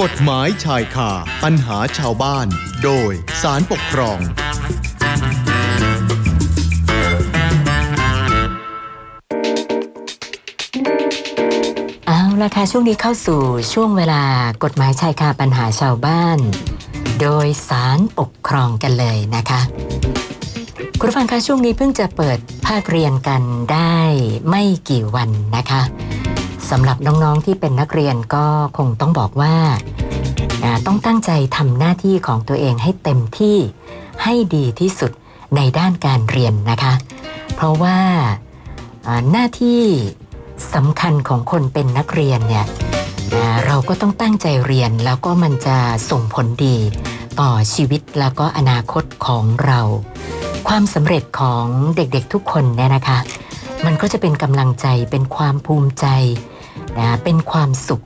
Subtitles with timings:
[0.00, 1.10] กฎหมายชายคา
[1.44, 2.46] ปัญหาชาวบ้าน
[2.84, 4.18] โดยสารปกครอง
[12.08, 13.40] เอาละค่ะช่วงนี้เข้าสู่
[13.72, 14.22] ช่วงเวลา
[14.64, 16.38] กฎหมายชายคาปัญหาชาวบ้าน
[17.20, 19.60] โดยสารปกครองกันเลยนะคะ
[20.98, 23.98] คุณผู้ฟังคะช่วงนี้เพิ่งจะเปิดภาคเรียนกันได้
[24.48, 25.82] ไม่กี่วันนะคะ
[26.72, 28.46] สำหรับน้องๆที่เป็นนักเรียนก็
[28.78, 29.54] คงต้องบอกว่า
[30.86, 33.56] ต้องตั้งใจทำหน้าที่ของตัวเองให้เต็มที่
[34.22, 35.12] ให้ดีที่สุด
[35.56, 36.94] ในด้านการเรียนนะคะ
[37.54, 37.98] เพราะว่า
[39.30, 39.82] หน้าที่
[40.74, 42.66] สำคัญของคนเป็นนักเรียนเนี่ย
[43.66, 45.78] เราก็ต้องตั้งใจเรียนแล้วก็มันจะ
[46.10, 46.76] ส่งผลดี
[47.40, 49.80] ต่อชีวิตแล้วก็อนาคตของเรา
[50.68, 51.64] ความสำเร็จของ
[51.96, 53.18] เด็กๆทุกคนเนี่ยนะคะ
[53.84, 56.06] มันก็จะเป็นกำลังใจเป็นความภูมิใจ
[56.98, 58.04] นะเป็นความสุข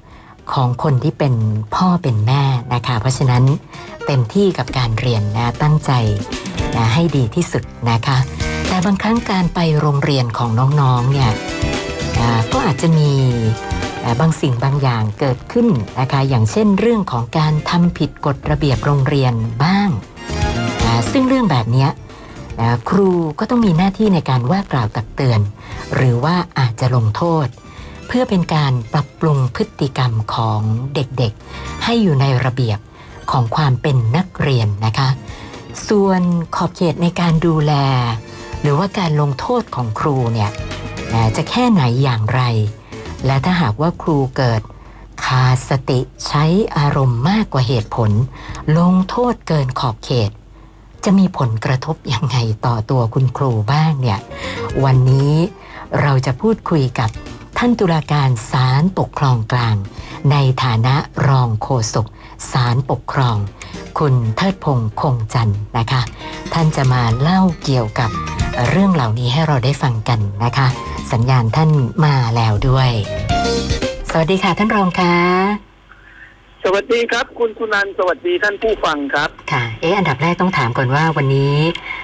[0.52, 1.34] ของคนที่เป็น
[1.74, 2.42] พ่อเป็นแม่
[2.74, 3.44] นะคะ เพราะฉะนั้น
[4.06, 5.92] เต็มที่กับการเรียนนะตั้งใจ
[6.76, 8.18] นะให้ดีที่สุดนะคะ
[8.68, 11.30] แต่บางครั้งการไปโรงเรียนของน้องๆเนี่ย
[12.52, 13.10] ก็อาจจะมี
[14.20, 15.68] บางสิ่งบางอย่างเกิดขึ้น
[16.00, 19.88] นะคะอย่างเช่นเรื่องของการทำผิดกฎระเบียบโรงเรียนบ้าง
[21.12, 21.86] ซึ่งเรื่องแบบนี้
[22.60, 25.40] นะครูก็ต้องมีหน้าที่ในการว่ากล่าวตักเตือน
[25.94, 27.46] หรือว่าอาจจะลงโทษ
[28.06, 30.60] เพื่อเป็นการปรับปรุงพฤติกรรมของ
[30.94, 32.78] เด็กๆ ให้อยู่ในระเบียบ
[33.30, 35.08] ของความเป็นนักเรียนนะคะ
[35.88, 36.20] ส่วน
[36.56, 37.72] ขอบเขตในการดูแล
[38.60, 40.50] หรือว่าการลงโทษของครูเนี่ย
[41.36, 42.42] จะแค่ไหนอย่างไร
[43.26, 44.62] และถ้าหากว่าครูเกิด
[45.24, 46.44] ขาดสติใช้
[46.76, 48.10] อารมณ์มากกว่าเหตุผล
[48.78, 50.30] ลงโทษเกินขอบเขต
[51.04, 54.20] จะมีผลกระทบยังไงต่อตัวคุณครูบ้างเนี่ย
[54.84, 55.34] วันนี้
[56.02, 57.10] เราจะพูดคุยกับ
[57.58, 59.76] ท่านตุลาการศาลปกครองกลาง
[60.30, 60.94] ในฐานะ
[61.28, 62.06] รองโฆษก
[62.52, 63.36] ศาลปกครอง
[63.98, 66.02] คุณเทิดพงษ์คงจันทร์นะคะ
[66.52, 68.10] ท่านจะมาเล่าเกี่ยวกับ
[68.68, 70.68] เรื่องเหล่านี้ให้เราได้ฟังกันนะคะ
[71.12, 71.70] สัญญาณท่าน
[72.04, 72.90] มาแล้วด้วย
[74.10, 75.65] สวัสดีค่ะท่านรองคะ
[76.68, 81.56] สวัสดีครับ คุณสุนันท์สวัสดีท่านผู้ฟังครับ ค่ะ เอ๊ะอันดับแรกต้องถามก่อนว่าวันนี้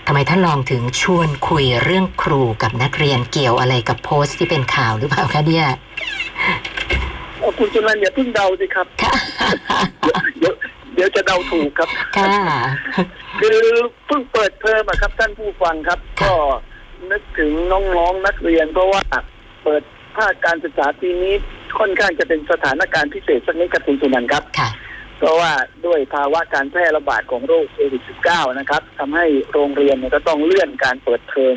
[0.07, 5.67] ทำไมท่านรองถึงชวนคุยเรื่องครูกับนักเรียนเกี่ยวอะไรกับโพสต์ที่เป็นข่าวหรือเปล่าคะเนี่ย
[7.59, 9.15] คุณสุนันท์อย่าเพิ่งเดาสิครับค่ะ
[10.39, 10.55] เดี๋ยว
[10.95, 12.35] เดี๋ยวจะเดาถูกครับค่ะ
[13.41, 13.61] คือ
[14.07, 16.37] เพิ่งเปิดเทอมอะครับท่านผู้ฟังครับค่ะก็
[17.11, 19.01] นึกถึงน้องๆนักเรียนเพราะว่า
[19.65, 19.83] เปิด
[20.17, 21.35] ภาคการศึกษาปีนี้
[21.79, 24.71] ค่อนข้างจะเป็นสถานการณ์พิเศษสักนิดครับคุณสุนันท์ครับ ค่ะ
[25.19, 25.53] เพราะว่า
[25.87, 31.57] ด้วยภาวะการแพร่ระบาดของโรคโควิด -19 นะครับทำให้โรงเรียนเนี่ยก็ต้องเลื่อนการเปิดเทอม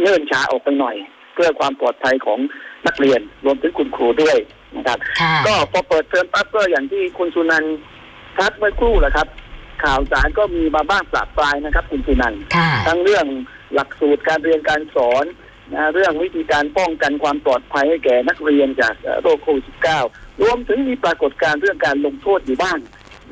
[0.00, 0.96] เนื่นช้าออกไปหน่อย
[1.34, 2.38] เพื่อความปลอดภัยของ
[2.86, 4.36] นักเรียนรวมถึงคุณครูด้วย
[4.76, 7.76] นะครับค่ะก็พอเปิดเทอมปั๊บก็อย่างที่คุณสุนันท์
[8.38, 9.28] ทักเมื่อครู่แหละครับ
[9.84, 13.26] ข่าวสารก็มีมาบ้างปราบปลายนะครับ คุณสุนันท์ค่ะทั้งเรื่อง
[13.74, 15.24] หลักสูตรการเรียนการสอน
[15.74, 19.64] นะเรื่องวิธีการป้องกันความปลอดภัยให้แก่นักเรียนจากเอ่อโรคโควิด
[20.04, 22.78] -19 รวมถึงมีปรากฏการณ์เรื่องการลงโทษอยู่บ้าง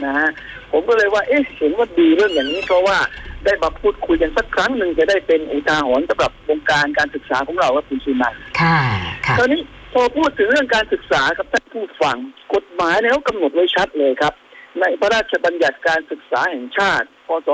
[0.04, 0.30] นะฮะ
[0.72, 2.98] ผมก็เลยว่าเอ๊ะเห็นว่าดีเรื่องอย่างนี้เพราะว่า
[3.44, 8.78] ได้มาพูดคุยกันสักครั้งหนึ่งจะได้เป็นอุทาหรณ์สำหรับวงการการศึกษาของเราครับคุณสุนันท์ค่ะ
[9.26, 9.60] ค่ะตอนนี้
[9.92, 12.16] พอพูดถึงเรื่องการศึกษากับท่านผู้ฟัง
[12.54, 14.34] กฎหมายเนี่ยเขากำหนดไว้ชัดเลยครับ
[14.80, 17.48] ในพระราชบัญญัติการศึกษาแห่งชาติ พศ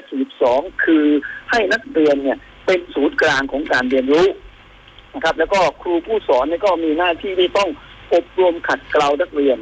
[0.00, 1.04] 2542 คือ
[1.50, 2.38] ให้นักเรียนเนี่ย
[2.70, 4.26] เป็นศูนย์กลางของการเรียนรู้
[5.14, 7.70] นะครับ แล้วก็ครูผู้สอนเนี่ยก็มีหน้าที่ที่ต้อง
[8.14, 9.58] อบรมขัดเกลานักเรียน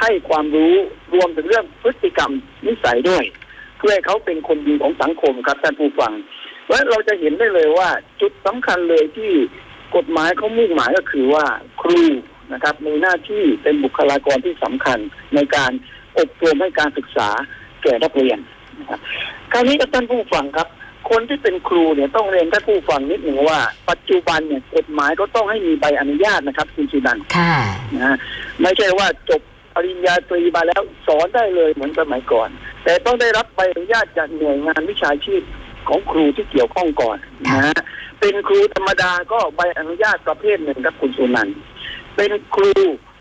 [0.00, 0.74] ให้ความรู้
[1.14, 2.32] รวมถึงเรื่องพฤติกรรม
[2.66, 3.24] นิสัยด้วย
[3.78, 6.12] เพื่อให้เขาเป็นคนดีของสังคมครับท่านผู้ฟัง
[6.64, 7.88] เพราะเราจะเห็นได้เลยว่า
[8.20, 9.32] จุดสำคัญเลยที่
[9.96, 11.46] กฎหมายเขามุ่งหมายก็คือว่า
[11.82, 12.02] ครู
[12.52, 14.98] นะครับมีหน้าที่เป็นบุคลากรที่สำคัญ
[15.34, 15.72] ในการ
[16.18, 17.28] อบรมให้การศึกษา
[17.82, 18.38] แก่นักเรียน
[18.78, 19.00] นะครับ
[19.52, 20.68] คราวนี้ท่านผู้ฟังครับ
[21.10, 23.58] คนที่เป็นครูเนี่ยต้องเรียนท่านผู้ฟังนิดหนึ่งว่า
[23.90, 27.54] ปัจจุบันเนี่ยกฎหมายก็ต้องให้มีใบอนุญาตนะครับ คุณสุนันท์ค่ะ
[27.94, 28.16] นะฮะ
[28.62, 29.40] ไม่ใช่ว่าจบ
[29.74, 32.48] ปริญญาตรีมาแล้วสอนได้เลยเหมือนสมัยก่อน
[32.84, 35.42] แต่ต้องได้รับใบอนุญาตจากหน่วยงานวิชาชีพ
[35.88, 37.74] ของครูที่เกี่ยวข้องก่อนนะฮะ
[38.20, 41.56] เป็นครูธรรมดาก็ใบอนุญาตประเภทหนึ่งครับคุณสุนันท์
[42.16, 42.72] เป็นครู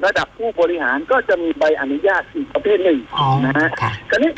[0.06, 4.32] ระดับผู้บริหารก็จะมีใบอนุญาตอีกประเภทหนึ่งอ๋อนะฮะค่ะคราวนี้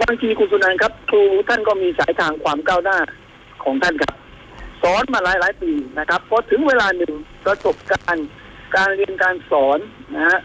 [0.00, 2.98] บางทีคุณสุนันครับ ครูท่านก็มีสายทางความก้าวหน้า
[3.64, 4.14] ของท่านครับ
[4.82, 7.14] สอนมาหลายหลายปีนะครับพอถึงเวลาหนึ่ง
[7.44, 8.28] ประสบการณ์
[8.74, 9.78] การเรียนการสอน
[10.14, 10.38] นะฮะ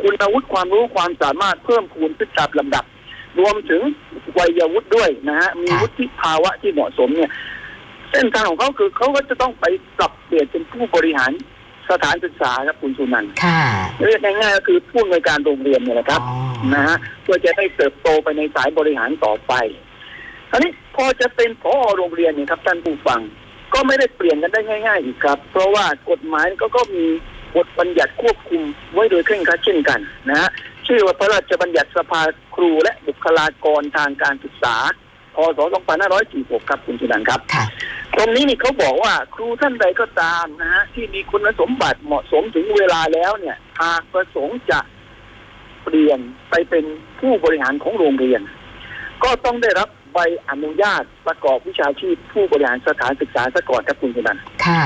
[0.00, 2.84] คุณวุฒิความรู้ความสามารถเพิ่มพูนขึ้นตามลำดับ
[3.38, 3.82] รวมถึง
[4.38, 7.30] วัยวุฒิด้วยนะฮะมีวุฒิภาวะที่เหมาะสมเนี่ย
[8.10, 9.64] เส้นทางของเขาคือเขาก็จะต้องไป
[9.98, 11.32] ปรับเปลี่ยนเป็นผู้บริหาร
[11.90, 13.60] สถานศึกษาครับคุณสุนันท์ค่ะ
[14.06, 16.38] เรียกง่ายๆก็คือผู้อำนวยการโรงเรียนเนี่ยแหละครับอ๋อ
[16.74, 19.52] นะฮะเพื่อจะได้เติบโตไปในสายบริหารต่อไป
[20.50, 23.20] คราวนี้พอจะเป็นพอโรงเรียนเนี่ยครับท่านผู้ฟัง
[23.74, 27.06] ก็ไม่ได้เปลี่ยนกันได้ง่าย ๆ อีกครับ เพราะว่ากฎหมายก็ก็มี
[27.56, 28.62] บทบัญญัติควบคุม
[28.92, 30.48] ไว้โดยเคร่งครัดเช่นกันนะฮะ
[30.86, 32.22] ชื่อว่าพระราชบัญญัติสภา
[32.54, 34.76] ครูและบุคลากรทางการศึกษา
[35.34, 35.60] พศ
[36.14, 37.64] 2546ครับคุณสุนันท์ครับค่ะ
[38.16, 44.80] ตรงนี้นี่เขาบอกว่าครูท่านใดก็ตามนะฮะที่มีคุณสมบัติเหมาะสมถึงเวลาแล้วเนี่ยหากประสงค์จะ
[45.84, 46.20] เปลี่ยน
[46.50, 46.84] ไปเป็น
[47.20, 48.40] ผู้บริหารของโรงเรียน
[49.24, 50.18] ก็ต้องได้รับใบ
[50.50, 54.84] อนุญาตประกอบวิชาชีพผู้บริหารสถานศึกษาซะก่อนครับคุณสุนันท์ค่ะ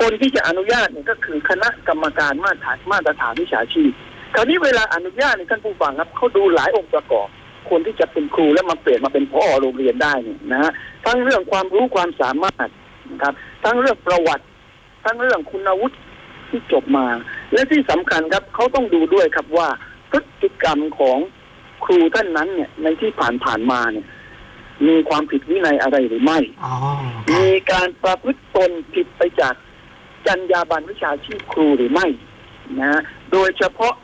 [0.00, 3.92] คนที่จะอนุญาตเนี่ยก็คือคณะกรรมการมาตรฐานมาตรฐานวิชาชีพ
[4.34, 7.28] คราวนี้เวลาอนุญาตในยท่านผู้ฟังครับเขาดูหลายองค์ประกอบ
[7.70, 10.72] คนที่จะเป็นครูแล้วมาเปลี่ยนมาเป็นพ่อโรงเรียนได้เนี่ยนะฮะ
[11.04, 12.68] ทั้งเรื่องความรู้ความสามารถ
[13.10, 14.44] นะครับ ทั้งเรื่องประวัติ
[15.04, 15.96] ทั้งเรื่องคุณวุฒิ
[16.48, 17.06] ที่จบมา
[17.52, 19.68] และที่สำคัญครับเขาต้องดูด้วยครับว่า
[20.10, 21.18] พฤติกรรมของ
[21.84, 24.06] ครูท่านนั้นเนี่ยในที่ผ่านผ่านๆมาเนี่ย
[24.88, 26.74] มีความผิดวินัยอะไรหรือไม่อ๋อ
[27.28, 29.54] ค่ะมีการประพฤติตนผิดไปจาก
[30.26, 32.06] จรรยาบรรณวิชาชีพครูหรือไม่
[32.80, 33.00] นะ
[33.32, 33.94] โดยเฉพาะ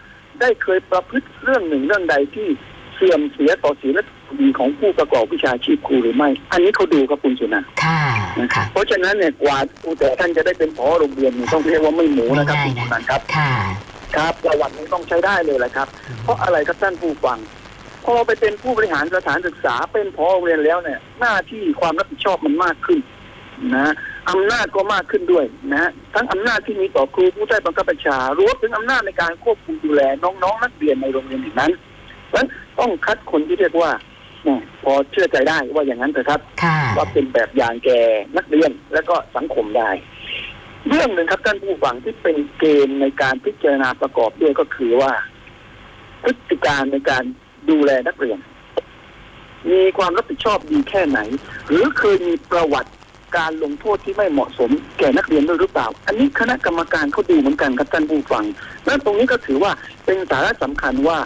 [0.41, 2.49] ได้เคยประพฤติเรื่องหนึ่งเรื่องใดที่
[2.99, 8.03] เสื่อมเสียต่อศีลธรรมของผู้ประกอบวิชาชีพครูหรือไม่ อันนี้เขาดูครับคุณสุนันท์ค่ะ
[8.41, 13.53] นะค่ะ เพราะฉะนั้นเนี่ยกว่าครูแต่ท่านจะได้เป็นผอโรงเรียนเนี่ยต้องเรียกว่าไม่หมูนะครับไม่คุณง่ายนะสุนันท์ครับค่ะ
[14.17, 15.89] ครับประวัตินี้ต้องใช้ได้เลยแหละครับ
[16.23, 17.39] เพราะอะไรครับท่านผู้ฟัง
[18.05, 22.99] พอไปเป็นผู้บริหารสถานศึกษาเป็นพอโรงเรียนแล้วเนี่ย หน้าที่ความรับผิดชอบมันมากขึ้น
[23.77, 23.93] นะ
[24.31, 31.73] อำนาจก็มากขึ้นด้วยนะทั้งอำนาจที่มีต่อครูผู้ใต้บังคับบัญชารวมถึงอำนาจในการควบคุมดูแลน้องๆนักเรียนในโรงเรียนอีกนั้น
[32.29, 32.49] เพราะฉะนั้น
[32.79, 33.91] ต้องคัดคนที่เรียกว่า
[34.45, 38.01] เนี่ยพอเชื่อใจได้ว่าอย่างนั้นเถอะครับค่ะว่าเป็นแบบอย่างแก่
[38.37, 39.91] นักเรียนและก็สังคมได้
[40.89, 45.13] เรื่องหนึ่งครับท่านผู้ฟังที่เป็นเกณฑ์ในการพิจารณาประกอบด้วยก็คือว่า
[46.25, 47.25] พฤติการในการ
[47.71, 48.39] ดูแลนักเรียน
[49.71, 51.21] มีความรับผิดชอบดีแค่ไหน
[51.69, 52.91] หรือเคยมีประวัติ
[53.37, 58.45] การลงโทษที่ไม่เหมาะสมแก่นักเรียนด้วยหรือเปล่า อันนี้คณะกรรมการเขาดูเหมือนกันครับท่านผู้ฟัง
[58.87, 59.73] และตรงนี้ก็ถือว่า
[60.05, 61.19] เป็นสาระสำคัญว่า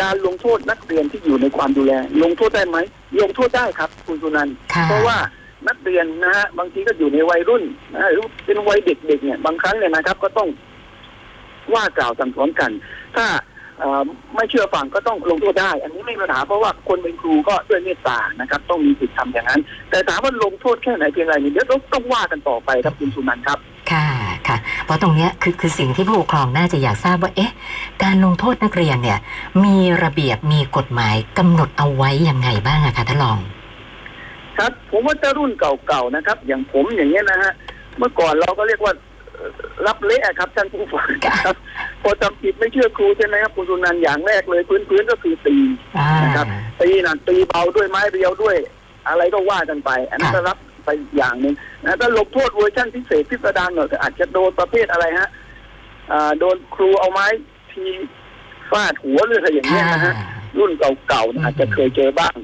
[0.00, 1.92] การลงโทษนักเรียนที่อยู่ในความดูแล
[2.22, 2.78] ลงโทษได้ไหม
[3.20, 5.16] ลงโทษได้ครับ คุณสุนันท์ค่ะเพราะว่า
[5.68, 7.62] นักเรียนนะฮะบางทีก็อยู่ในวัยรุ่น
[7.92, 10.48] นะฮะหรือเป็นวัยเด็กๆเนี่ย บางครั้งเนี่ยนะครับ ก็ต้อง
[11.74, 12.70] ว่ากล่าวสั่งสอนกัน
[13.16, 13.26] ถ้า
[13.78, 14.02] เอ่อ
[14.34, 23.73] ไม่เชื่อฟังก็ต้องลงโทษได้ อันนี้ไม่มีปัญหาเพราะว่าคนเป็นครูก็ด้วยเมตตานะครับ ต้องมีสิทธิ์ทำอย่างนั้น แต่ถามว่าลงโทษแค่ไหนเพียงไรนี่เดี๋ยวต้องต้องว่ากันต่อไปครับคุณสุนันท์ครับค่ะค่ะ
[24.84, 27.52] เพราะตรงเนี้ยคือคือสิ่งที่ผู้ปกครองน่าจะอยากทราบว่าเอ๊ะ
[28.02, 29.18] การลงโทษนักเรียนเนี่ย
[29.64, 33.38] มีระเบียบมีกฎหมายกำหนดเอาไว้ยังไงบ้างอะคะท่านรอง
[34.58, 37.52] ครับ ผมว่าจะรุ่นเก่าๆนะครับ อย่างผมอย่างเงี้ยนะฮะ
[37.98, 38.92] เมื่อก่อนเราก็เรียกว่า
[39.32, 39.50] เอ่อ
[39.86, 41.56] รับเละครับท่านผู้ฟังครับ
[42.02, 45.56] พอทำผิดไม่เชื่อครูใช่ไหมครับคุณสุนันท์อย่างแรกเลยพื้นๆก็คือตี
[45.98, 46.46] อ่านะครับ
[46.80, 48.56] ตีนะตีเบาด้วยไม้เรียวด้วย
[49.08, 51.54] อะไรก็ว่ากันไป อันนั้นค่ะก็รับ ไปอย่างหนึ่ง
[51.84, 55.28] นะถ้าลงโทษเวอร์ชันพิเศษพิสดารหน่อยก็อาจจะโดนประเภทอะไรฮะ
[56.12, 57.26] อ่าโดนครูเอาไม้
[57.72, 57.84] ที
[58.70, 60.14] ฟาดหัวหรืออะไรอย่างเงี้ยนะฮะ
[60.58, 60.72] รุ่น
[61.08, 62.34] เก่าๆอาจจะเคยเจอบ้าง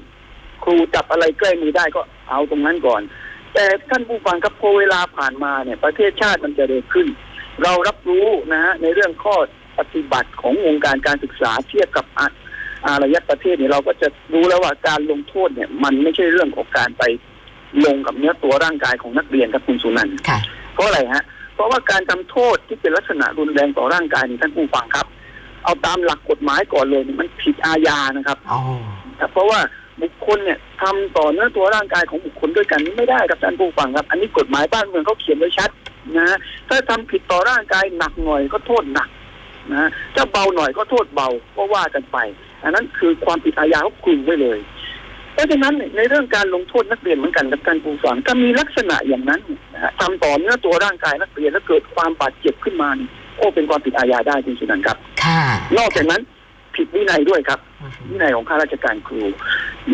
[0.65, 2.01] ครูจับอะไรใกล้มือได้ก็
[2.31, 3.03] เอาตรงนั้นก่อน
[3.55, 7.07] แต่ท่านผู้ฟังครับพอเวลาผ่านมาเนี่ย ประเทศชาติมันจะเร็วขึ้น
[7.63, 9.37] เรารับรู้นะฮะในเรื่องข้อ
[9.79, 12.27] ปฏิบัติของวงการการศึกษาเทียบกับอะ
[12.87, 17.03] อารยประเทศเนี่ยเราก็จะรู้แล้วว่าการลงโทษเนี่ย มันไม่ใช่เรื่องของการไป
[17.84, 20.39] ลงกับเนื้อตัวร่างกายของนักเรียนครับคุณสุนันท์ค่ะ
[20.74, 21.24] เพราะอะไรฮะ
[21.55, 25.06] เพราะว่าการทำโทษที่เป็นลักษณะรุนแรงต่อร่างกายนี่ท่านผู้ฟังครับ
[25.65, 28.60] เอาตามหลักกฎหมายก่อนเลยเนี่ยมันผิดอาญานะครับอ๋อ
[29.20, 29.60] ครับเพราะว่า
[30.03, 35.70] บุคคลเนี่ยทำต่อเนื้อตัวร่างกายของบุคคลด้วยกันนี่ไม่ได้ครับท่านผู้ฟังครับ อันนี้กฎหมายบ้านเมืองเขาเขียนไว้ชัด
[36.17, 39.08] นะฮะถ้าทำผิดต่อร่างกายหนักหน่อยก็โทษหนัก
[39.70, 42.19] นะฮะถ้าเบาหน่อยก็โทษเบาก็ว่ากันไป
[42.62, 44.58] อันนั้นคือความผิดอาญาเขาคลุมไว้เลย
[45.34, 49.41] เพราะฉะนั้นเนี่ยในเรื่องการลงโทษนักเรียนเหมือนกันกับท่านผู้ฟังถ้ามีลักษณะอย่างนั้น
[49.75, 55.43] นะฮะทำต่อเนื้อตัวร่างกายนักเรียนแล้วเกิดความบาดเจ็บขึ้นมานี่โอ้เป็นความผิดอาญาได้จริงๆนะครับ ค่ะ
[55.79, 56.22] นอกจากนั้น
[56.77, 57.60] ผิดวินัยด้วยครับ
[58.10, 59.20] วินัยของข้าราชการครู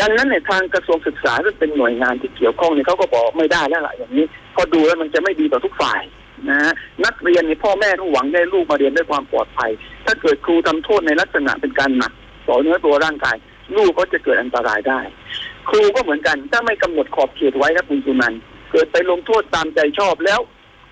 [0.00, 4.24] ดังนั้นในยทางกระทรวงศึกษาซึ่งเป็นหน่วยงานที่เกี่ยวข้องเนี่ยเขาก็บอกไม่ได้แล้วล่ะอย่างนี้
[4.54, 6.00] พอดูแล้วมันจะไม่ดีต่อทุกฝ่าย
[6.48, 6.72] นะฮะ
[7.04, 9.70] นักเรียนเนี่ยพ่อแม่ต้องหวังให้ลูกมาเรียนด้วยความปลอดภัย
[10.06, 12.12] ถ้าเกิดครูทำโทษในลักษณะเป็นการหนัก
[12.48, 13.36] ต่อเนื้อตัวร่างกาย
[13.76, 15.00] ลูกก็จะเกิดอันตรายได้
[15.68, 18.40] ครูก็เหมือนกันถ้าไม่กำหนดขอบเขตไว้นะคุณสุนันท์
[18.72, 20.40] เกิดไปลงโทษตามใจชอบแล้ว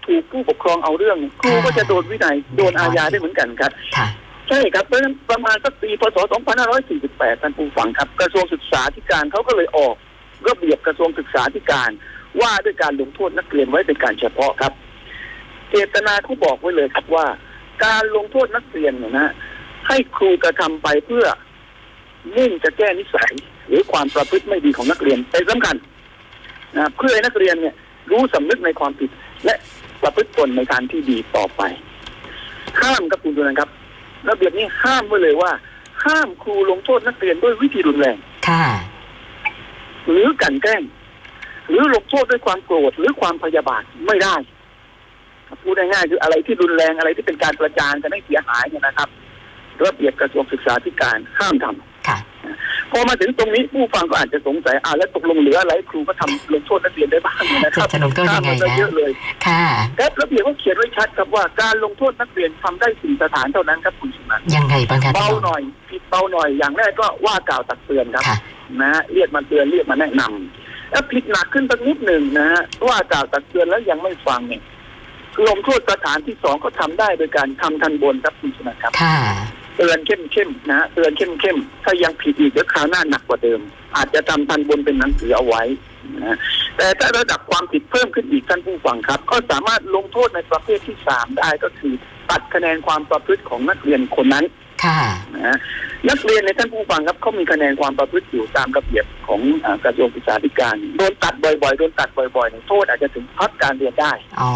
[0.06, 4.06] ถูกผู้ปกครองเอาเรื่อง ครูก็จะโดนวินัยโดนอาญาได้เหมือนกันครับค่ะ
[4.48, 6.18] ใช่ครับเพราะฉะนั้นประมาณสักปีพศ
[6.80, 9.94] 2548ท่านผู้ฟังครับ กระทรวงศึกษาธิการเขาก็เลยออก
[10.48, 11.90] ระเบียบกระทรวงศึกษาธิการ
[12.40, 14.72] ว่าด้วยการลงโทษนักเรียนไว้เป็นการเฉพาะครับ
[15.70, 17.26] เจตนาเขาบอกไว้เลยครับว่า
[17.84, 19.28] การลงโทษนักเรียนเนี่ยนะ
[19.88, 21.26] ให้ครูกระทำไปเพื่อ
[22.36, 23.32] มุ่งจะแก้นิสัย
[23.68, 25.76] หรือความประพฤติไม่ดีของนักเรียนเป็นสำคัญ
[26.76, 27.74] นะเพื่อให้นักเรียนเนี่ย
[28.10, 29.10] รู้สำนึกในความผิด
[29.44, 29.54] และ
[30.02, 31.62] ประพฤติตนในการที่ดีต่อไป
[32.80, 33.68] ห้ามครับคุณดูนะครับ
[34.28, 35.52] ระเบียบนี้ห้ามไว้เลยว่า
[36.04, 38.16] ห้ามครูลงโทษนักเรียนด้วยวิธีรุนแรง
[38.48, 38.64] ค่ะ
[40.10, 40.82] หรือกลันแกล้ง
[41.68, 44.34] หรือลงโทษด้วยความโกรธหรือความพยาบาทไม่ได้
[45.62, 49.08] พูดง่ายๆคืออะไรที่รุนแรงอะไรที่เป็นการประจานกันให้เสียหายเนี่ยนะครับ
[49.84, 51.88] ระเบียบกระทรวงศึกษาธิการห้ามทำค่ะ
[52.94, 59.10] พอมาถึงตรงนี้ผู้ฟังก็อาจจะสงสัยอ่าแล้วตกลงเหลืออะไรครูก็ทำลงโทษนักเรียนได้บ้างเนี่ยนะครับจะลงโทษยังไงนะห้ามมันก็เยอะเลย
[59.46, 59.64] ค่ะ
[59.98, 68.36] ครับระเบียบเขาเขียนไว้ชัดครับว่าการลงโทษนักเรียนทำได้สี่สถานเท่านั้นครับคุณสุนันท์ยังไงบ้างคะเบาท่านรองหน่อยผิดเบาหน่อยอย่างแรกก็ว่ากล่าวตักเตือนครับค่ะ
[68.80, 74.62] นะฮะเรียกมาเตือนเรียกมาแนะนำแล้วผิดหนักขึ้นสักนิดหนึ่งนะฮะว่ากล่าวตักเตือนแล้วยังไม่ฟังเนี่ย
[75.48, 79.16] ลงโทษสถานที่สองก็ทำได้โดยการทำทันบนครับคุณสุนันท์ครับค่ะ
[79.76, 83.60] เตือนเข้มเข้มๆนะฮะเตือนเข้มเข้มๆถ้ายังผิดอีกเดี๋ยวคราวหน้าหนักกว่าเดิม
[83.96, 85.62] อาจจะทำทันบนเป็นหนังสือเอาไว้
[86.16, 86.36] นะฮะ
[86.76, 91.94] แต่ถ้าระดับความผิดเพิ่มขึ้นอีกท่านผู้ฟังครับ ก็สามารถลงโทษในประเภทที่สามได้ก็คือ
[92.30, 94.44] ตัดคะแนนความประพฤติของนักเรียนคนนั้น
[94.84, 95.00] ค่ะ
[95.34, 95.56] นะฮะ
[96.10, 104.50] นักเรียนในท่านผู้ฟังครับเขามีคะแนนความประพฤติอยู่ตามระเบียบของอ่ากระทรวงศึกษาธิการโดนตัดบ่อยๆโดนตัดบ่อยๆเนี่ยโทษอาจจะถึงพักการเรียนได้อ๋อ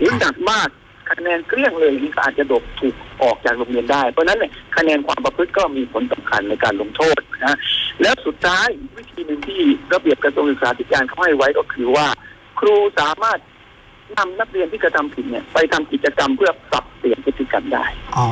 [0.00, 0.68] หรือหนักมาก
[1.10, 7.56] คะแนนเกลี้ยงเลยนี่ก็อาจจะดบถูกออกจากโรงเรียนได้ เพราะฉะนั้นเนี่ยคะแนนความประพฤติก็มีผลสำคัญในการลงโทษนะ
[8.02, 9.60] แล้วสุดท้ายวิธีหนึ่งที่
[9.92, 12.06] ระเบียบกระทรวงศึกษาธิการเขาให้ไว้ก็คือว่า
[12.60, 13.38] ครูสามารถ
[14.18, 17.84] นำนักเรียนที่กระทำผิดเนี่ยไปทำกิจกรรมเพื่อปรับเปลี่ยนพฤติกรรมได้
[18.16, 18.26] อ๋อ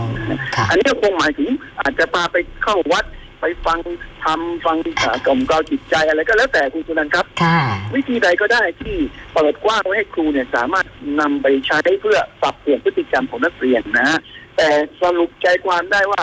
[0.55, 1.49] ค่ะอันนี้ก็คงหมายถึง
[1.81, 3.05] อาจจะพาไปเข้าวัด
[3.41, 3.79] ไปฟัง
[4.25, 7.59] ทำฟังอ่ากล่อมเกลาจิตใจอะไรก็แล้วแต่คุณสุนันท์ครับ ค่ะ
[7.95, 8.97] วิธีใดก็ได้ที่
[9.35, 10.87] เปิดกว้างไว้ให้ครูเนี่ยสามารถ
[11.21, 14.19] นำไปใช้เพื่อปรับเปลี่ยนพฤติกรรมของนักเรียนนะฮะ
[14.57, 14.69] แต่
[15.03, 16.23] สรุปใจความได้ว่า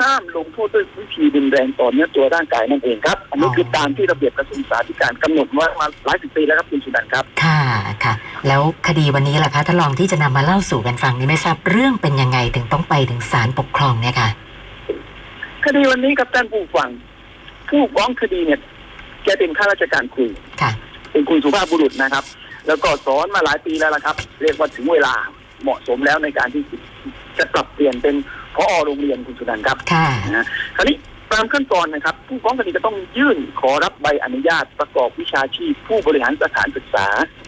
[0.00, 7.60] ห้ามลงโทษด้วยวิธีรุนแรงต่อเนื้อตัวร่างกายนั่นเองครับ อันนี้คือตามที่ระเบียบกระทรวงศึกษาธิการกำหนดไว้มาหลายสิบปีแล้วครับคุณสุนันท์ครับ ค่ะ
[8.04, 8.14] ค่ะ
[8.48, 14.28] แล้วคดีวันนี้ล่ะคะท่านรองที่จะนำมาเล่าสู่กันฟังนี่ไม่ทราบเรื่องเป็นยังไงถึงต้องไปถึงศาลปกครองเนี่ยค่ะ
[15.64, 16.90] คดีวันนี้ครับท่านผู้ฟัง
[17.70, 18.60] ผู้ฟ้องคดีเนี่ย
[19.24, 20.26] แกเป็นข้าราชการครู
[20.60, 20.70] ค่ะ
[21.12, 22.24] เป็นคุณสุภาพบุรุษนะครับ
[22.66, 25.14] แล้วก็สอนมาหลายปีแล้วละครับ เรียกว่าถึงเวลา
[25.62, 26.62] เหมาะสมแล้วในการที่
[27.38, 28.14] จะปรับเปลี่ยนเป็น
[28.56, 30.96] พอโรงเรียนคุณสุนันท์ครับค่ะนะฮะคราวนี้
[31.32, 37.06] ตามขั้นตอนนะครับ ผู้ฟ้องคดีจะต้องยื่นขอรับใบอนุญาตประกอบวิชาชีพ ผู้บริหารสถานศึกษา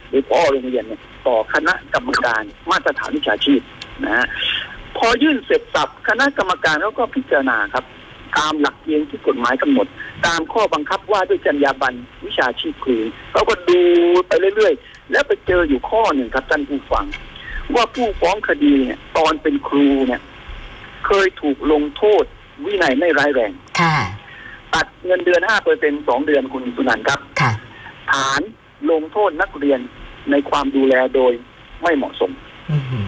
[0.09, 3.61] หรือพอโรงเรียนเนี่ยต่อคณะกรรมการมาตรฐานวิชาชีพ
[4.05, 4.27] นะฮะ
[4.99, 7.85] พอยื่นเสร็จสับคณะกรรมการเขาก็พิจารณาครับ
[8.39, 9.87] ตามหลักเกณฑ์ที่กฎหมายกำหนด
[10.27, 12.97] ตามข้อบังคับว่าด้วยจรรยาบรรณวิชาชีพครู
[13.33, 13.81] เขาก็ดู
[14.27, 17.05] ไปเรื่อยๆ แล้วไปเจออยู่ข้อหนึ่งครับท่านผู้ฟัง
[17.75, 20.21] ว่าผู้ฟ้องคดีเนี่ยตอนเป็นครูเนี่ย
[21.07, 22.25] เคยถูกลงโทษ
[22.65, 23.97] วินัยไม่ร้ายแรงค่ะ
[24.75, 27.53] ตัดเงินเดือนห้าเปอร์เซ็นสองเดือนคุณสุนันท์ครับค่ะ
[28.13, 28.41] ฐาน
[28.91, 29.81] ลงโทษนักเรียน
[30.31, 31.33] ในความดูแลโดย
[31.83, 32.31] ไม่เหมาะสม
[32.73, 33.07] อือหือ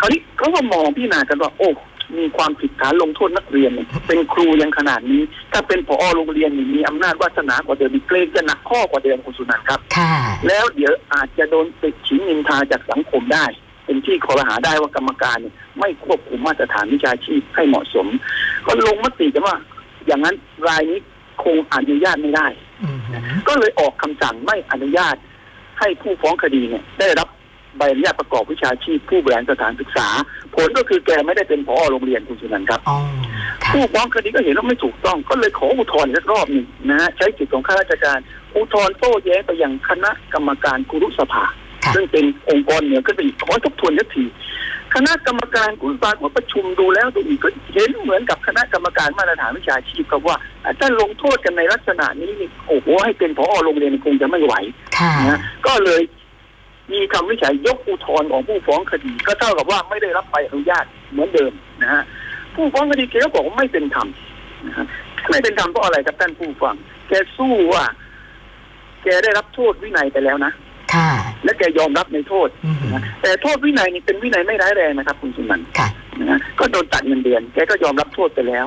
[0.00, 1.70] คราวนี้เขาก็มองพิจารณากันว่า โอ้
[2.16, 5.22] มีความผิดฐานลงโทษนักเรียนเนี่ยเป็นครูยังขนาดนี้
[5.52, 10.14] ถ้าเป็นผอโรงเรียนนี่มีอำนาจวาสนากว่าเดิมมีเกรงจะหนักข้อกว่าเดิมคุณสุนันท์ครับค่ะ
[10.48, 13.46] แล้วเดี๋ยวอาจจะโดนติดฉินนินทาจากสังคมได้
[13.84, 18.06] เป็นที่คอรหาได้ว่ากรรมการเนี่ยไม่ควบคุมมาตรฐานวิชาชีพให้เหมาะสม
[18.66, 19.56] ก็ลงมติกันว่า
[20.06, 20.34] อย่างนั้น
[20.68, 20.98] รายนี้
[21.42, 22.46] คงอนุญาตไม่ได้
[22.84, 25.16] อือหือก็เลยออกคำสั่งไม่อนุญาต
[25.78, 27.28] ให้ผู้ฟ้องคดีเนี่ยได้รับ
[27.78, 30.08] ใบอนุญาตประกอบวิชาชีพผู้บริหารสถานศึกษา
[30.54, 32.98] ผลก็คือแกไม่ได้เป็นผอโรงเรียนคุณสุนันท์ครับอ๋อ
[33.64, 38.18] ค่ะผู้ฟ้องคดีก็เห็นว่าไม่ถูกต้องก็เลยขออุทธรณ์อีกสักรอบหนึ่งนะฮะใช้สิทธิของข้าราชการ
[38.56, 41.44] อุทธรณ์โต้แย้งไปยังคณะกรรมการกุรุสภา
[41.84, 44.24] ค่ะซึ่งเป็นองค์กรเหนือขึ้นไปอีกขอทบทวนสักที
[44.94, 54.54] คณะกรรมการกุรุสภาก็ประชุมดูแล้วดูอีกก็เห็นเหมือนกับคณะกรรมการมาตรฐานวิชาชีพครับว่าอะถ้าลงโทษกันในลักษณะนี้นี่โอ้โหให้เป็นผอโรงเรียนคงจะไม่ไหว
[54.98, 56.02] ค่ะนะก็เลย
[56.92, 61.52] มีคำวิจัยยกอุทธรณ์ของผู้ฟ้องคดี ก็เท่ากับว่าไม่ได้รับใบอนุญาตเหมือนเดิม
[61.82, 62.02] นะฮะ
[62.54, 64.08] ผู้ฟ้องคดีแกก็บอกว่าไม่เป็นธรรม
[64.66, 64.86] นะฮะ
[65.30, 66.76] ไม่เป็นธรรมเพราะอะไรครับท่านผู้ฟัง
[67.08, 67.84] แกสู้ว่า
[69.04, 70.52] แกได้รับโทษวินัยไปแล้วนะ
[70.94, 71.10] ค่ะ
[71.44, 75.88] และแกยอมรับในโทษอือหือนะแต่โทษวินัยนี่เป็นวินัยไม่ร้ายแรงนะครับ คุณสุนันท์ค่ะ
[76.20, 78.64] นะฮะก็โดนตัดเงินเดือน แกก็ยอมรับโทษไปแล้ว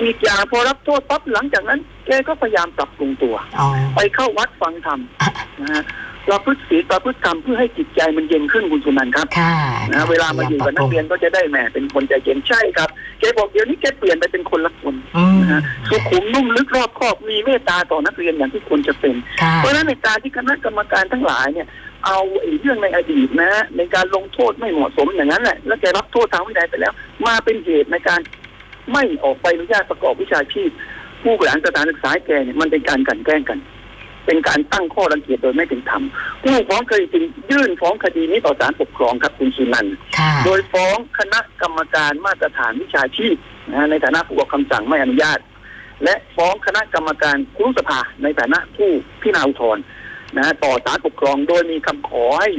[0.00, 5.30] อีกอย่างพอรับโทษปั๊บหลังจากนั้น แกก็พยายามปรับปรุงตัวอ๋อไปเข้าวัดฟังธรรมอะ
[5.62, 5.82] นะฮะ
[6.28, 9.56] เราพฤติศีลประพฤติธรรมเพื่อให้จิตใจมันเย็นขึ้นคุณสุนันท์ครับค่ะ
[9.92, 12.88] นะเวลามาอยู่กับนักเรียนก็จะได้แหมเป็นคนใจเย็นใช่ครับ
[13.20, 21.66] แกบอกเดี๋ยวนี้แกเปลี่ยนไปเป็นคนละคนอืมนะฮะสุขุมนุ่มลึกรอบคอบมีเมตตาต่อนักเรียนอย่างที่ควรจะเป็นค่ะเพราะฉะนั้นในการที่คณะกรรมการทั้งหลายเนี่ย
[22.06, 26.92] เอาไอ้เรื่องในอดีตนะฮะในการลงโทษไม่เหมาะสมอย่างนั้นแหละแล้วแกรับโทษทางวินัยไปแล้ว
[27.26, 28.20] มาเป็นเหตุในการ
[28.92, 30.70] ไม่ออกใบอนุญาตประกอบวิชาชีพ
[31.22, 33.58] ผู้บริหารสถานศึกษาให้แกเนี่ยมันเป็นการกลันแกล้งกัน
[34.26, 36.02] เป็นการตั้งข้อรังเกียจโดยไม่เป็นธรรม
[36.42, 43.36] ผู้ฟ้องเคยจึงยื่นฟ้องคดีนี้ต่อศาลปกครองครับคุณสุนันท์ค่ะโดยฟ้องคณะกรรมการมาตรฐานวิชาชีพ
[43.68, 45.38] นะฮะในฐานะผู้ออกคำสั่งไม่อนุญาต
[46.04, 48.90] และฟ้องคณะกรรมการครุสภาในฐานะผู้
[49.22, 49.82] พิจารณาอุทธรณ์
[50.36, 52.50] นะฮะต่อศาลปกครองโดยมีคำขอให้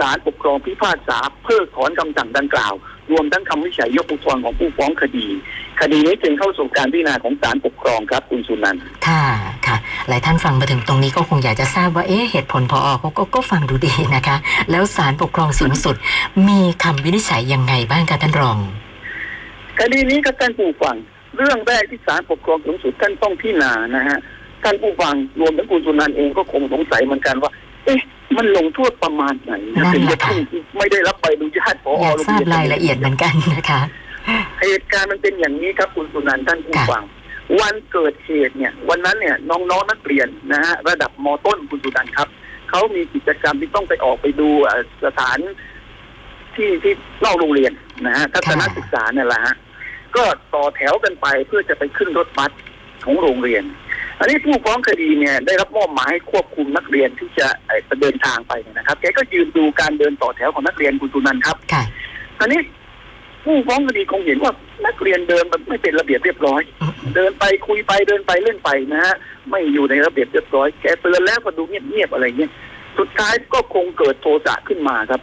[0.00, 2.74] ศาลปกครองพิพากษาเพิกถอนคำสั่งดังกล่าว
[3.12, 5.26] รวมทั้งคำวินิจฉัยยกอุทธรณ์ของผู้ฟ้องคดี
[5.80, 9.24] คดีนี้จึงเข้าสู่การพิจารณาของศาลปกครองครับคุณสุนันท์ค่ะ
[9.66, 9.71] ค่ะ
[10.08, 14.36] หลายท่านฟังมาถึงตรงนี้ก็คงอยากจะทราบว่าเอ๊ะเหตุผลพอเขาก็ก็ฟังดูดีนะคะ
[14.70, 15.96] แล้วศาลปกครองสูงสุด
[16.48, 18.58] มีคำวินิจฉัยยังไงบ้างคะท่านรอง
[19.78, 20.96] คดีนี้ครับท่านผู้ฟัง
[21.36, 24.18] เรื่องแรกที่ศาลปกครองสูงสุดท่านต้องพิจารณานะฮะ
[24.62, 27.50] ท่านผู้ฟังรวมทั้งคุณสุนันท์เองก็คงสงสัยเหมือนกันว่า
[27.84, 28.00] เอ๊ะ
[28.36, 33.80] มันลงโทษประมาณไหนนั่นะนถึงแหจะละค่ะขึ้นไม่ได้รับใบอนุญาตพออยากโงทราบนรายละเอียดเหมือนกันนะคะ
[34.62, 37.02] เหตุการณ์มันเป็นอย่างนี้ครับคุณสุนันท์ท่านผู้ฟัง
[37.60, 42.28] วันเกิดเหตุเนี่ย วันนั้นเนี่ยน้องๆนักเรียนนะฮะระดับมต้นคุณสุนันท์ครับ
[42.70, 45.38] เขามีกิจกรรมที่ต้องไปออกไปดูเอ่อสถาน
[46.56, 46.94] ที่ที่
[47.24, 47.72] นอกโรงเรียน
[48.06, 49.54] นะฮะทัศนศึกษาเนี่ยแหละฮะ
[50.16, 52.52] ก็ต่อแถวกันไปเพื่อจะไปขึ้นรถบัส
[53.04, 53.64] ของโรงเรียน
[54.18, 61.82] อันนี้ผู้ฟ้องคดีเนี่ยได้รับมอบหมายให้ควบคุมนักเรียนที่จะเอ่อเดินทางไปเนี่ยนะครับแกก็ยืนดูการเดินต่อแถวของนักเรียนคุณสุนันท์ครับค่ะ
[62.40, 62.60] อันนี้
[63.44, 64.52] ผู้ฟ้องคดีคงเห็นว่า
[64.86, 66.62] นักเรียนเดินแบบไม่เป็นระเบียบเรียบร้อย
[67.14, 69.14] เดินไปคุยไปเดินไปเล่นไปนะฮะ
[69.50, 72.50] ไม่อยู่ในระเบียบเรียบร้อยแกเตือนแล้วก็ดูเงียบๆอะไรเงี้ย
[72.98, 75.20] สุดท้ายก็คงเกิดโทสะขึ้นมาครับ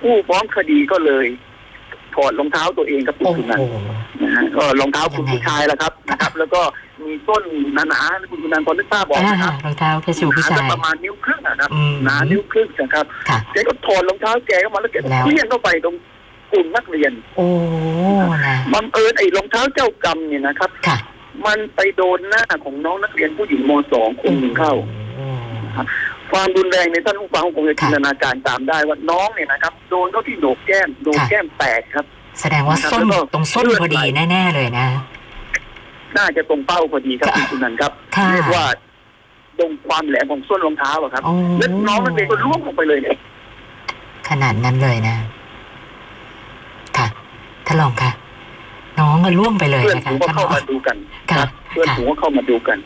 [0.00, 1.26] ผู้ฟ้องคดีก็เลย
[2.14, 3.68] ถอดรองเท้าตัวเองครับคุณโอ้สุโหนันท์
[4.22, 6.60] นะฮะก็รองเท้าคุณผู้ชายแหละครับนะครับ แล้วก็
[7.02, 7.42] มีส้น
[7.88, 15.94] หนาๆคุณสุนันท์พอนึกภาพบอกอ่านะครับรองเท้าแค่ชูผู้หนาชายจะประมาณนิ้วครึ่งนะครับอืมหนานิ้วครึ่งนะครับค่ะแกก็ถอดรองเท้าแกเข้ามาแล้วแกก็แล้วเคลื่อนเข้าไปตรง
[16.52, 17.48] กลุ่มนักเรียน โอ้
[18.46, 20.98] นะบังเอิญไอ้รองเท้าเจ้ากรรมเนี่ยนะครับค่ะ
[21.46, 24.74] มันไปโดนหน้าของน้องนักเรียนผู้หญิงมสองคนหนึ่งเข้า
[25.16, 25.26] โอ้
[26.32, 32.06] ความรุนแรงในท่านผู้ฟังคงจะค่ะจินตนาการตามได้ว่าน้องเนี่ยนะครับโดนเข้าที่โหนกแก้มโดนค่ะแก้มแตกครับ
[32.40, 34.86] แสดงว่าส้นแล้วก็ตรงส้นเลือดพอดีไหลแน่ๆเลยนะ
[36.16, 38.64] น่าจะตรงเป้าพอดีครับค่ะคุณสุนันท์ครับค่ะเรียกว่า
[39.58, 43.16] ตรงความแหลมของส้นรองเท้าอะครับโอ้แล้วน้องมันเป็นคนล่วงลงไปเลยเนี่ย
[44.28, 45.26] ขนาดนั้นเลยนะค่ะ
[47.68, 48.10] ท่านรองค่ะ
[48.98, 50.96] น้องก็ล่วงไปเลยเพื่อนนะคะฝูงก็ท่านรเข้าองมาดูกัน
[51.30, 52.78] ค่ะครับเพื่อนค่ะ ฝูงก็เข้ามาดูกัน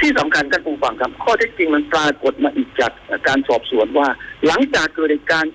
[0.00, 2.92] ที่สำคัญท่านผู้ฟังครับ ข้อเท็จจริงมันปรากฏมาอีกจาก
[3.26, 4.08] การสอบสวนว่า
[4.46, 5.52] หลังจากเกิดเหตุการณ์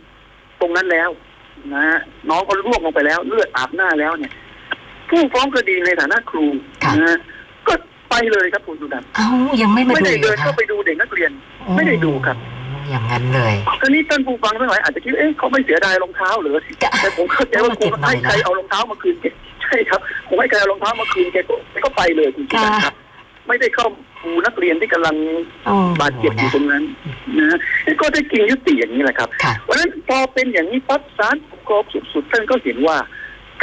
[0.60, 1.10] ตรงนั้นแล้ว
[1.74, 4.32] นะฮะน้องก็ร่วงลงไปแล้ว เลือดอาบหน้าแล้วเนี่ย
[5.10, 6.46] ผู้ฟ้องคดีในฐานะครู
[6.84, 7.18] ค่ะ นะฮะ
[7.68, 7.74] ก็
[8.10, 9.30] ไปเลยครับคุณสุนันท์เอ้า
[9.62, 11.32] ยังไม่มาไม่ดูได้อีกเดิเหรนอเข้าคะไปดูเด็กนักเรียน
[11.76, 19.26] ไม่ได้ดูครับโอ้อย่างนั้นเลยคราวนี้ท่านผู้ฟังทั้งหลายอาจจะคิดว่าเอ๊ะเขาไม่เสียดายรองเท้าเหรือจะแต่ผมเข้าใจว่าคงให้ใครเอารองเท้ามาคืนแก
[19.64, 21.54] ใช่ครับผมให้ใครเอารองเท้ามาคืนแกก็
[21.86, 22.96] ก็ไปเลยคุณสุนันท์ครับ
[23.48, 23.88] ไม่ได้เข้า
[24.24, 25.16] ดูนักเรียนที่กำลัง
[25.66, 26.84] โอ้บาดเจ็บอยู่ตรงนั้น
[27.40, 27.58] นะ
[28.02, 32.98] ก็ได้จริงยุติอย่างนี้แหละครับค่ะเพราะฉะนั้นพอเป็นอย่างนี้ปั๊บศาลปกครองสูงสุดท่านก็เห็นว่า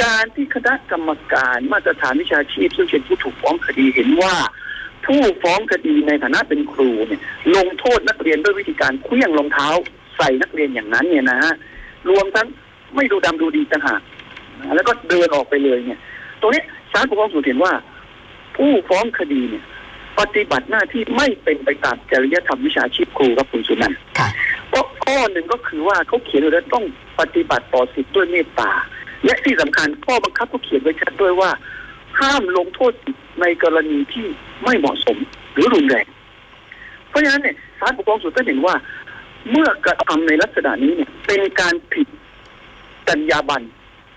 [0.03, 4.33] การที่คณะกรรมการมาตรฐานวิชาชีพซึ่งเป็นผู้ถูกฟ้องคดีเห็นว่า
[5.05, 7.21] ผู้ฟ้องคดีในฐานะเป็นครูเนี่ย
[7.55, 9.67] ลงโทษนักเรียนด้วยวิธีการเคลื่องรองเท้า
[10.17, 11.53] ใส่นักเรียนอย่างนั้นเนี่ยนะฮะ
[12.09, 12.47] รวมทั้ง
[12.95, 14.01] ไม่ดูดำดูดีต่างหาก
[14.59, 15.99] นะแล้วก็เดินออกไปเลยเนี่ย
[16.41, 17.73] ตรงนี้ศาลปกครองสูงสุดเห็นว่า
[18.57, 19.63] ผู้ฟ้องคดีเนี่ย
[20.19, 24.29] ปฏิบัติหน้าที่ไม่เป็นไปตามจริยธรรมวิชาชีพครูครับคุณสุนันท์ค่ะ
[24.69, 26.85] เพราะข้อหนึ่งก็คือว่าเขาเขียนไว้แล้วต้อง
[27.19, 28.71] ปฏิบัติต่อสิทธิ์ด้วยเมตตา
[29.25, 31.49] และที่สำคัญข้อบังคับก็เขียนไว้ชัดด้วยว่า
[32.19, 32.93] ห้ามลงโทษ
[33.41, 34.25] ในกรณีที่
[34.63, 35.17] ไม่เหมาะสม
[35.53, 36.05] หรือรุนแรง
[37.09, 38.75] เพราะฉะนั้นเนี่ยศาลปกครองสูงสุดเห็นว่า
[39.51, 42.07] เมื่อกระทำในลักษณะนี้เนี่ย เป็นการผิด
[43.07, 43.65] จรรยาบรรณ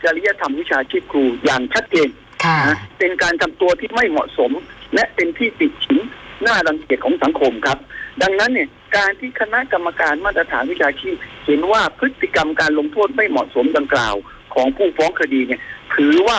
[0.05, 2.09] จริยธรรมวิชาชีพครูอย่างชัดเจน
[2.45, 4.51] ค่ะนะเป็นการทำตัวที่ไม่เหมาะสม
[4.95, 5.99] และเป็นที่ติดฉิน
[6.43, 7.79] หน้ารังเกียจของสังคมครับ
[8.23, 14.15] ดังนั้นเนี่ยการที่คณะกรรมการมาตรฐานวิชาชีพเห็นว่าพฤติกรรมการลงโทษไม่เหมาะสมดังกล่าว
[14.55, 15.61] ของผู้ฟ้องคดีเนี่ย
[15.95, 16.39] ถือว่า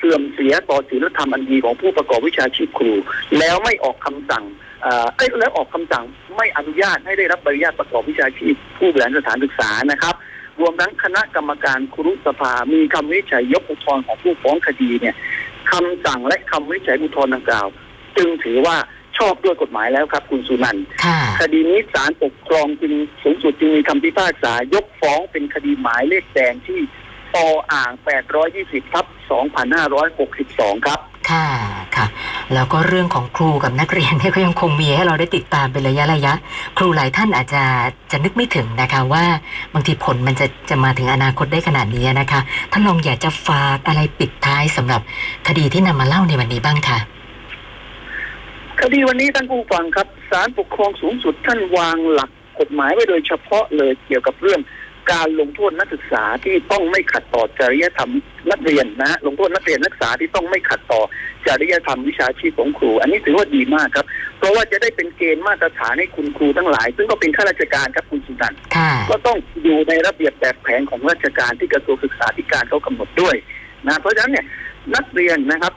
[0.00, 2.92] เสื่อมเสียต่อศีลธรรมอันดีของผู้ประกอบวิชาชีพครู
[3.38, 4.44] แล้วไม่ออกคำสั่ง
[4.82, 6.04] เอ่อเอ้ยแล้วออกคำสั่ง
[6.36, 10.14] ไม่อนุญาตให้ได้รับใบอนุญาตประกอบวิชาชีพ ผู้บริหารสถานศึกษานะครับ
[10.60, 15.14] รวมทั้งคณะกรรมการครุสภา มีคำวินิจฉัยยกอุทธรณ์ของผู้ฟ้องคดีเนี่ย
[15.72, 17.66] คำสั่งและคำวินิจฉัยอุทธรณ์ดังกล่าว
[18.16, 18.76] จึงถือว่า
[19.18, 26.80] ชอบด้วยกฎหมายแล้วครับ คุณสุนันท์ค่ะคดีนี้ศาลปกครองจึงสูงสุดจึงมีคำพิพากษายกฟ้องเป็นคดีหมายเลขแดงที่
[27.34, 27.36] ป
[27.72, 27.92] อ่าง
[28.42, 29.06] 820ทับ
[29.80, 31.46] 2562 ครับ ค่ะ
[31.96, 32.06] ค่ะ
[32.54, 36.32] แล้วก็เรื่องของครูกับนักเรียนเนี่ยก็ยังคงมีให้เราได้ติดตามเป็นระยะระยะ
[36.78, 37.62] ครูหลายท่านอาจจะ
[38.10, 39.24] จะนึกไม่ถึงนะคะว่า
[39.74, 42.40] บางทีผลมันจะจะมาถึงอนาคตได้ขนาดนี้นะคะ
[42.72, 45.00] ท่านลองอยากจะฝากอะไรปิดท้ายสำหรับ
[45.48, 46.98] คดีที่นำมาเล่าในวันนี้บ้างค่ะ
[48.80, 54.60] คดีวันนี้ท่านผู้ฟังครับศาลปกครองสูงสุดท่านวางหลักกฎหมายไว้โดยเฉพาะเลยเกี่ยวกับเรื่อง
[55.12, 58.10] การลงโทษนักศึกษาที่ต้องไม่ขัดต่อจริยธรรม
[58.50, 61.02] นักเรียนนะฮะลงโทษนักเรียนนักศึกษาที่ต้องไม่ขัดต่อ
[61.46, 64.06] จริยธรรมวิชาชีพของครู อันนี้ถือว่าดีมากครับ
[64.38, 73.36] เพราะว่าจะได้เป็นเกณฑ์มาตรฐานให้คุณครูทั้งหลาย ซึ่งก็เป็นข้าราชการครับคุณสุนันท์ค่ะก็ต้องอยู่ในระเบียบแบบแผนของราชการที่กระทรวงศึกษาธิการเขากำหนดด้วย
[73.86, 74.46] นะเพราะฉะนั้นเนี่ย
[74.94, 75.74] นักเรียนนะครับ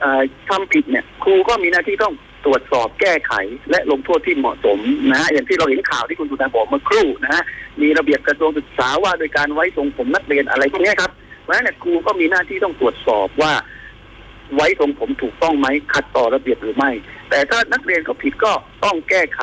[0.00, 3.32] เอ่อทำผิดเนี่ยครูก็มีหน้าที่ต้อง ตรวจสอบแก้ไข
[3.70, 4.78] และลงโทษที่เหมาะสม
[5.10, 7.42] นะฮะอย่างที่เราเห็นข่าวที่คุณสุนันบอกเมื่อครู่นะฮะ
[7.82, 11.10] มีระเบียบกระทรวงศึกษาว่าโดยการไว้ทรงผมนักเรียนอะไรพวกเนี้ยครับ
[11.42, 13.52] เพราะฉะนั้นเนี่ยครูก็มีหน้าที่ต้องตรวจสอบว่า
[14.54, 16.90] ไว้ทรงผมถูกต้องไหมขัดต่อระเบียบหรือไม่
[17.30, 18.52] แต่ถ้านักเรียนเขาผิดก็
[18.84, 19.40] ต้องแก้ไข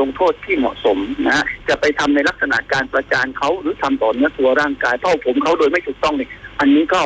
[0.00, 7.02] ลงโทษที่เหมาะสมนะฮะจะไปทำในลักษณะการประจานเขาหรือทำต่อเนื้อตัวร่างกายเท่าผมเขาโดยไม่ถูกต้องเนี่ยอันนี้ก็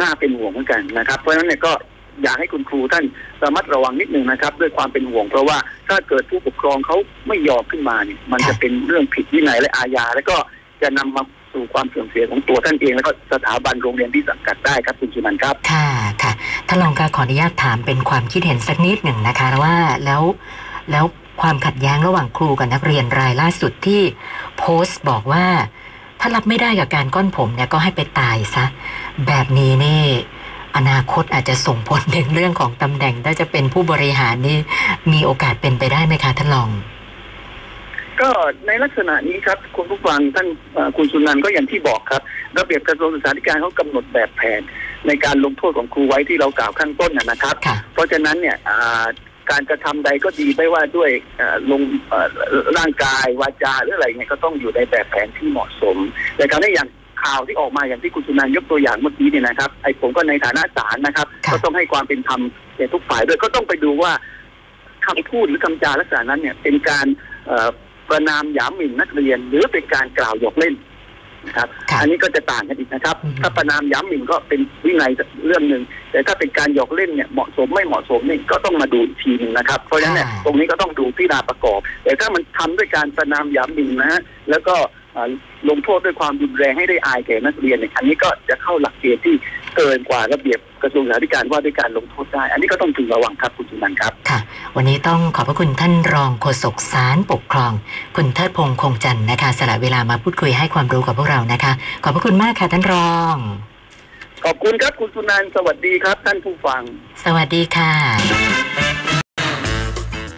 [0.00, 1.72] น่าเป็นห่วงเหมือนกันนะครับ เพราะฉะนั้นเนี่ยก็
[2.22, 3.04] อยากให้คุณครูท่าน
[3.44, 5.56] ระมัดระวังนิดหนึ่งนะครับ ด้วยความเป็นห่วงเพราะว่า
[5.88, 6.96] ถ้าเกิดผู้ปกครองเขา
[7.28, 10.36] ไม่ยอมขึ้นมาเนี่ยมันจะเป็นเรื่องผิดวินัยและอาญาแล้วก็
[10.82, 15.88] จะนำมาสู่ความเสื่อมเสียของตัวท่านเองแล้วก็สถาบันโรงเรียนที่สังกัดได้ครับคุณชิมันครับค่ะ
[16.22, 16.32] ค่ะ
[16.68, 20.22] ท่านรองคะขออนุญาตถามเป็นความคิดเห็นสักนิดหนึ่งนะคะว่าแล้ว
[20.90, 21.04] แล้ว
[21.40, 24.00] ความขัดแย้งระหว่างครูกับนักเรียนรายล่าสุดที่
[24.58, 25.46] โพสต์บอกว่า
[26.20, 28.64] ถ้ารับไม่ได้กับการก้อนผมเนี่ยก็ให้ไปตายซะ
[29.26, 30.02] แบบนี้นี่
[30.78, 34.56] อนาคตอาจจะส่งผลถึงเรื่องของตำแหน่งถ้าจะเป็นผู้บริหารนี่
[35.12, 36.70] มีโอกาสเป็นไปได้ไหมคะท่านรอง
[38.20, 38.30] ก็
[38.66, 42.22] ในลักษณะนี้ครับคุณผู้ฟังท่านเอ่อคุณสุนันท์ก็อย่างที่บอกครับ
[42.58, 44.60] ระเบียบกระทรวงศึกษาธิการเขากำหนดแบบแผน
[45.06, 49.06] ในการลงโทษของครูไว้ที่เรากล่าวข้างต้นนะนะครับค่ะเพราะฉะนั้นเนี่ยอ่า
[49.50, 52.28] การกระทำใดก็ดีไม่ว่าด้วยเอ่อลงเอ่อ
[52.78, 55.96] ร่างกายวาจาหรืออะไรเนี่ยก็ต้องอยู่ในแบบแผนที่เหมาะสม
[56.36, 56.88] แต่การนี้อย่าง
[57.22, 62.40] ข่าวที่ออกมาอย่างที่คุณสุนันท์ยกตัวอย่างเมื่อกี้เนี่ยนะครับไอ้ผมก็ในฐานะศาลนะครับค่ะก็ต้องให้ความเป็นธรรม
[62.76, 64.12] แก่ทุกฝ่ายด้วยก็ต้องไปดูว่า
[65.06, 67.06] คำพูดหรือคำจาลักษณะนั้นเนี่ย เป็นการ
[67.46, 67.68] เอ่อ
[68.08, 70.74] ประนามหยามหมิ่นนักเรียน หรือเป็นการกล่าวหยอกเล่น
[71.46, 75.10] นะครับค่ะอันนี้ก็จะต่างกันอีกนะครับอือฮึถ้าประนามย้ำหมิ่นก็เป็นวินัย
[75.46, 84.97] เรื่องหนึ่งแต่ถ้าเป็นการหยอกเล่นเนี่ยเหมาะสมไม่เหมาะสมนี่ก็ต้องมาดูอีกทีหนึ่งนะครับ เพราะฉะนั้นเนี่ยค่ะตรงนี้ก็ต้องดูพิจารณาประกอบ แต่ถ้ามันทำด้วยการประนามย้ำหมิ่นนะฮะแล้วก็เอ่อ
[85.68, 89.34] ลงโทษด้วยความรุนแรงให้ได้อายแก่นักเรียนเนี่ยอันนี้ก็จะเข้าหลักเกณฑ์ที่
[89.76, 94.38] เกินกว่าระเบียบกระทรวงศึกษาธิการว่าด้วยการลงโทษได้ อันนี้ก็ต้องพึงระวังครับคุณจุนันท์ครับ ค่ะ
[94.76, 97.72] วันนี้ต้องขอบพระคุณท่านรองโฆษกสารปกครอง
[98.16, 101.72] คุณเทิดพงษ์คงจันทร์นะคะสละเวลามาพูดคุยให้ความรู้กับพวกเรานะคะ
[102.04, 103.36] ขอบพระคุณมากค่ะท่านรอง
[104.44, 106.82] ขอบคุณครับคุณสุนันท์สวัสดีครับ ท่านผู้ฟัง
[107.24, 107.92] สวัสดีค่ะ